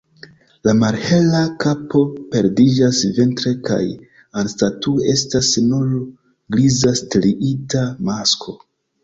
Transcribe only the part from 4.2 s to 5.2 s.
anstataŭe